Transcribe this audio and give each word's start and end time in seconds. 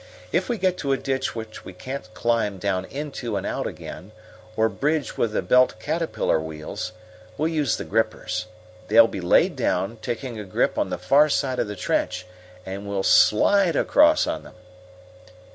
If 0.31 0.49
we 0.49 0.57
get 0.57 0.79
to 0.79 0.93
a 0.93 0.97
ditch 0.97 1.35
which 1.35 1.63
we 1.63 1.73
can't 1.73 2.11
climb 2.15 2.57
down 2.57 2.85
into 2.85 3.37
and 3.37 3.45
out 3.45 3.67
again, 3.67 4.13
or 4.57 4.67
bridge 4.67 5.15
with 5.15 5.31
the 5.33 5.43
belt 5.43 5.75
caterpillar 5.79 6.39
wheels, 6.39 6.93
we'll 7.37 7.49
use 7.49 7.77
the 7.77 7.83
grippers. 7.83 8.47
They'll 8.87 9.05
be 9.05 9.21
laid 9.21 9.55
down, 9.55 9.99
taking 10.01 10.39
a 10.39 10.43
grip 10.43 10.75
on 10.79 10.89
the 10.89 10.97
far 10.97 11.29
side 11.29 11.59
of 11.59 11.67
the 11.67 11.75
trench, 11.75 12.25
and 12.65 12.87
we'll 12.89 13.03
slide 13.03 13.75
across 13.75 14.25
on 14.25 14.41
them." 14.41 14.55